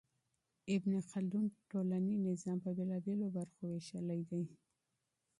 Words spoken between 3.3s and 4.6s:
برخو وېشلی دی.